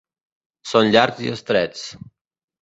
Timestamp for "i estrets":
1.27-1.85